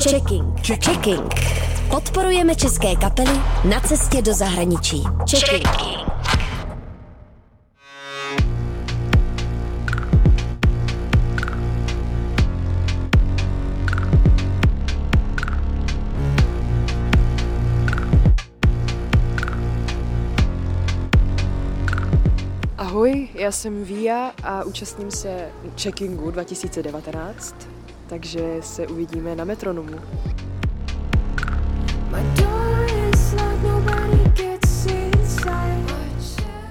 [0.00, 0.56] Checking.
[0.62, 1.34] Checking.
[1.90, 5.02] Podporujeme české kapely na cestě do zahraničí.
[5.30, 5.68] Checking.
[22.78, 27.75] Ahoj, já jsem Via a účastním se Checkingu 2019,
[28.06, 29.98] takže se uvidíme na metronomu.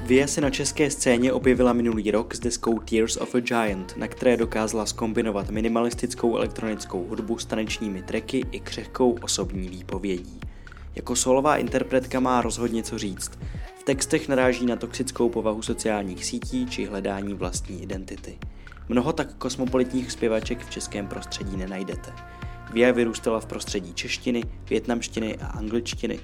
[0.06, 4.08] Via se na české scéně objevila minulý rok s deskou Tears of a Giant, na
[4.08, 10.40] které dokázala skombinovat minimalistickou elektronickou hudbu s tanečními tracky i křehkou osobní výpovědí.
[10.96, 13.32] Jako solová interpretka má rozhodně co říct.
[13.86, 18.38] Textech naráží na toxickou povahu sociálních sítí či hledání vlastní identity.
[18.90, 22.14] Mnoho tak kosmopolitních zpěvaček v českém prostředí nenajdete.
[22.74, 26.20] Via vyrůstala v prostředí češtiny, větnamštiny a angličtiny.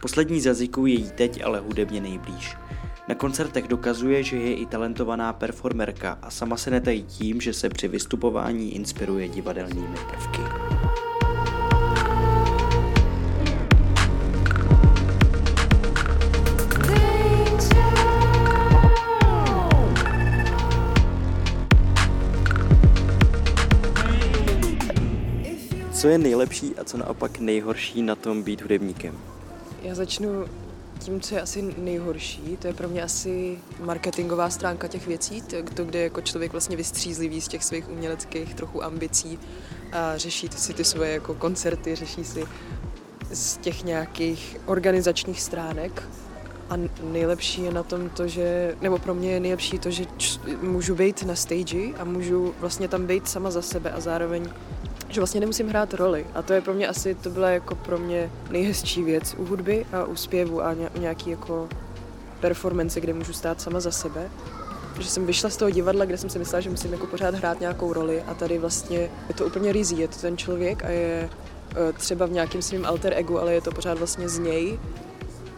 [0.00, 2.56] Poslední z jazyků je jí teď ale hudebně nejblíž.
[3.08, 7.68] Na koncertech dokazuje, že je i talentovaná performerka a sama se netají tím, že se
[7.68, 10.40] při vystupování inspiruje divadelními prvky.
[26.04, 29.18] Co je nejlepší a co naopak nejhorší na tom být hudebníkem?
[29.82, 30.44] Já začnu
[30.98, 35.42] tím, co je asi nejhorší, to je pro mě asi marketingová stránka těch věcí,
[35.74, 39.38] to, kde jako člověk vlastně vystřízlivý z těch svých uměleckých trochu ambicí
[39.92, 42.44] a řeší si ty svoje jako koncerty, řeší si
[43.32, 46.02] z těch nějakých organizačních stránek.
[46.70, 50.38] A nejlepší je na tom to, že, nebo pro mě je nejlepší to, že č,
[50.62, 54.48] můžu být na stage a můžu vlastně tam být sama za sebe a zároveň
[55.14, 56.26] že vlastně nemusím hrát roli.
[56.34, 59.86] A to je pro mě asi, to byla jako pro mě nejhezčí věc u hudby
[59.92, 61.68] a u zpěvu a u nějaký jako
[62.40, 64.30] performance, kde můžu stát sama za sebe.
[65.00, 67.60] Že jsem vyšla z toho divadla, kde jsem si myslela, že musím jako pořád hrát
[67.60, 71.30] nějakou roli a tady vlastně je to úplně rizí, je to ten člověk a je
[71.88, 74.78] e, třeba v nějakém svém alter egu, ale je to pořád vlastně z něj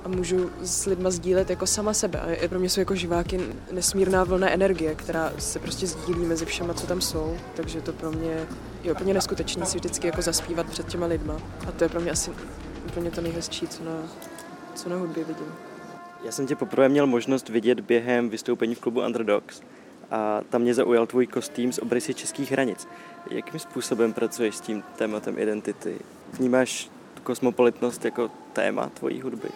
[0.07, 2.21] a můžu s lidma sdílet jako sama sebe.
[2.21, 3.41] A pro mě jsou jako živáky
[3.73, 7.37] nesmírná vlna energie, která se prostě sdílí mezi všema, co tam jsou.
[7.55, 8.47] Takže to pro mě
[8.83, 11.37] je úplně neskutečné si vždycky jako zaspívat před těma lidma.
[11.69, 12.31] A to je pro mě asi
[12.87, 13.93] úplně to nejhezčí, co na,
[14.75, 15.55] co na hudbě vidím.
[16.25, 19.63] Já jsem tě poprvé měl možnost vidět během vystoupení v klubu Underdogs
[20.11, 22.89] a tam mě zaujal tvůj kostým z obrysy českých hranic.
[23.31, 25.99] Jakým způsobem pracuješ s tím tématem identity?
[26.33, 26.91] Vnímáš
[27.23, 29.49] kosmopolitnost jako téma tvojí hudby?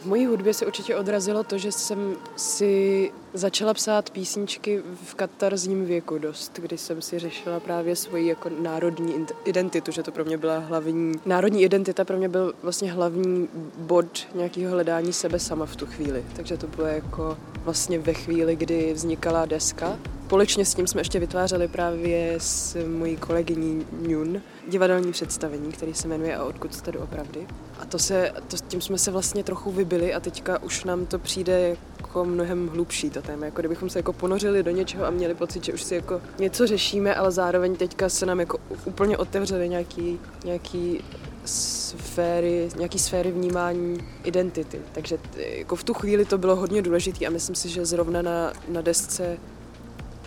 [0.00, 5.86] V mojí hudbě se určitě odrazilo to, že jsem si začala psát písničky v katarzním
[5.86, 10.38] věku dost, kdy jsem si řešila právě svoji jako národní identitu, že to pro mě
[10.38, 13.48] byla hlavní, národní identita pro mě byl vlastně hlavní
[13.78, 16.24] bod nějakého hledání sebe sama v tu chvíli.
[16.36, 17.36] Takže to bylo jako
[17.68, 19.98] vlastně ve chvíli, kdy vznikala deska.
[20.26, 26.08] Společně s tím jsme ještě vytvářeli právě s mojí kolegyní Njun divadelní představení, který se
[26.08, 27.46] jmenuje A odkud jste doopravdy.
[27.80, 31.18] A to se, to, tím jsme se vlastně trochu vybili a teďka už nám to
[31.18, 35.34] přijde jako mnohem hlubší to téma, jako kdybychom se jako ponořili do něčeho a měli
[35.34, 39.68] pocit, že už si jako něco řešíme, ale zároveň teďka se nám jako úplně otevřely
[39.68, 41.04] nějaký, nějaký
[41.48, 44.80] sféry, nějaký sféry vnímání identity.
[44.92, 48.52] Takže jako v tu chvíli to bylo hodně důležité a myslím si, že zrovna na,
[48.68, 49.38] na desce,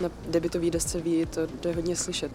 [0.00, 2.32] na debitový desce ví, to jde hodně slyšet.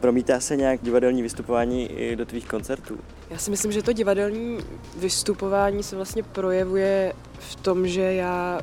[0.00, 2.98] Promítá se nějak divadelní vystupování i do tvých koncertů?
[3.30, 4.58] Já si myslím, že to divadelní
[4.96, 8.60] vystupování se vlastně projevuje v tom, že já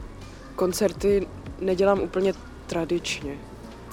[0.55, 1.27] koncerty
[1.59, 2.33] nedělám úplně
[2.67, 3.37] tradičně.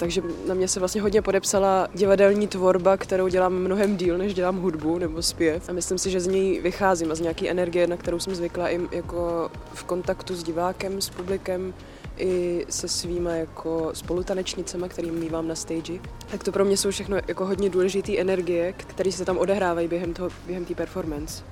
[0.03, 4.61] Takže na mě se vlastně hodně podepsala divadelní tvorba, kterou dělám mnohem díl, než dělám
[4.61, 5.69] hudbu nebo zpěv.
[5.69, 8.69] A myslím si, že z něj vycházím a z nějaké energie, na kterou jsem zvykla
[8.69, 11.73] i jako v kontaktu s divákem, s publikem,
[12.17, 15.99] i se svýma jako spolutanečnicema, který mývám na stage,
[16.31, 20.13] tak to pro mě jsou všechno jako hodně důležité energie, které se tam odehrávají během
[20.13, 21.43] toho, během té performance.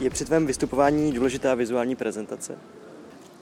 [0.00, 2.58] Je při tvém vystupování důležitá vizuální prezentace?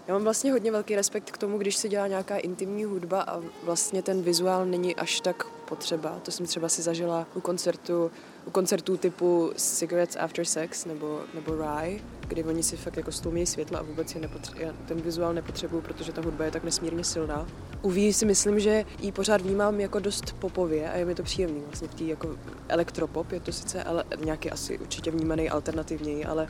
[0.08, 3.40] Já mám vlastně hodně velký respekt k tomu, když se dělá nějaká intimní hudba a
[3.62, 6.18] vlastně ten vizuál není až tak potřeba.
[6.22, 8.10] To jsem třeba si zažila u koncertu,
[8.46, 13.46] u koncertů typu Cigarettes After Sex nebo, nebo Rye, kdy oni si fakt jako stlumí
[13.46, 17.04] světla a vůbec je nepotře- já ten vizuál nepotřebuju, protože ta hudba je tak nesmírně
[17.04, 17.46] silná.
[17.82, 21.22] U Ví si myslím, že ji pořád vnímám jako dost popově a je mi to
[21.22, 22.36] příjemný vlastně v té jako
[22.68, 26.48] elektropop, je to sice ale nějaký asi určitě vnímaný alternativněji, ale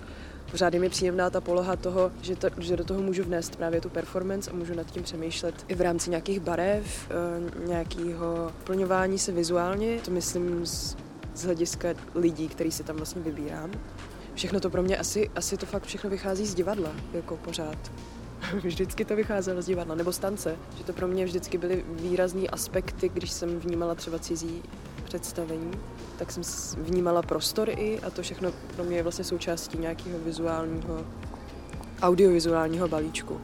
[0.50, 3.80] pořád je mi příjemná ta poloha toho, že, to, že do toho můžu vnést právě
[3.80, 9.18] tu performance a můžu nad tím přemýšlet i v rámci nějakých barev, eh, nějakého plňování
[9.18, 10.00] se vizuálně.
[10.04, 10.96] To myslím z
[11.38, 13.70] z hlediska lidí, který si tam vlastně vybírám.
[14.34, 17.92] Všechno to pro mě asi, asi to fakt všechno vychází z divadla, jako pořád.
[18.62, 22.50] vždycky to vycházelo z divadla, nebo z tance, že to pro mě vždycky byly výrazný
[22.50, 24.62] aspekty, když jsem vnímala třeba cizí
[25.08, 25.70] představení,
[26.18, 26.42] tak jsem
[26.82, 31.06] vnímala prostor i a to všechno pro mě je vlastně součástí nějakého vizuálního,
[32.02, 33.40] audiovizuálního balíčku.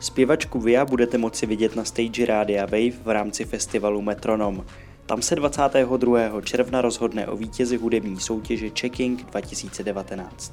[0.00, 4.64] Zpěvačku Via budete moci vidět na stage Rádia Wave v rámci festivalu Metronom.
[5.06, 6.40] Tam se 22.
[6.44, 10.52] června rozhodne o vítězi hudební soutěže Checking 2019.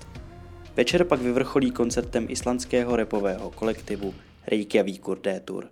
[0.76, 4.14] Večer pak vyvrcholí koncertem islandského repového kolektivu
[4.48, 5.66] Reykjavíkur D-Tour.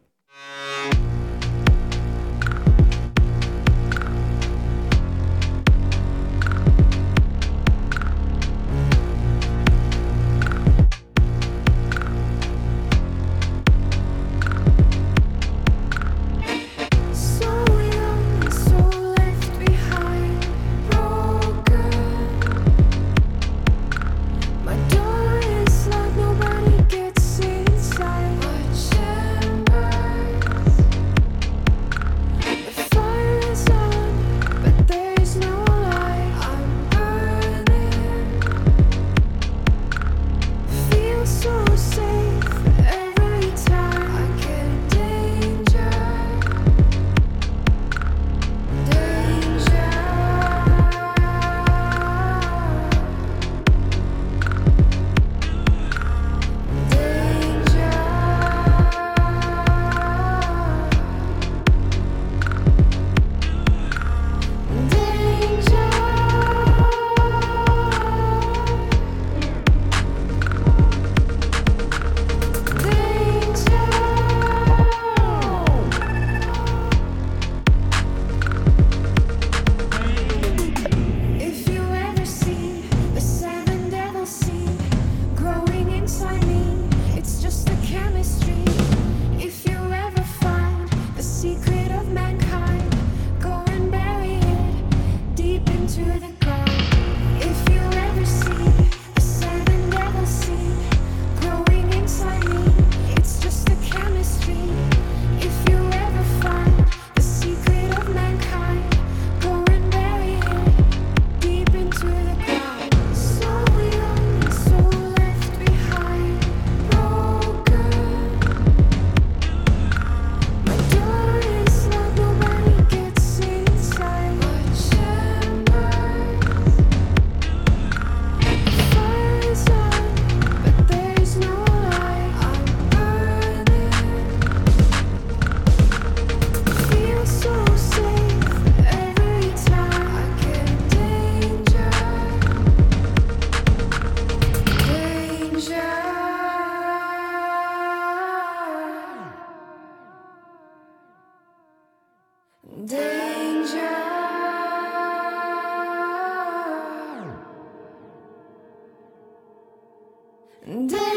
[160.65, 161.12] Checking.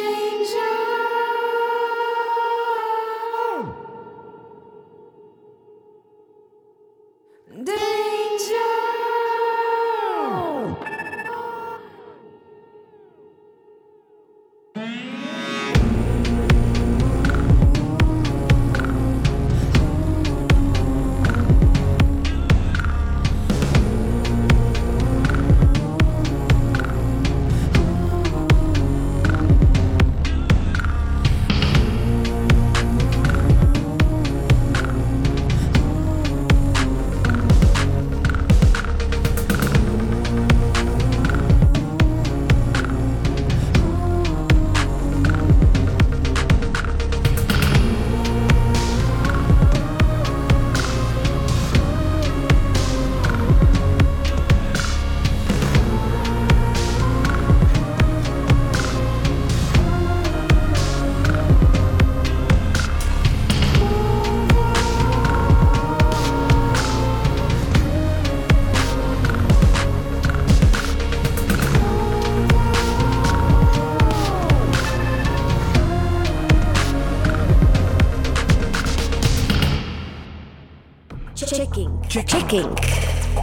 [82.22, 82.80] Checking.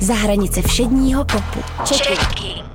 [0.02, 1.60] Za hranice všedního popu.
[1.86, 2.73] Checking.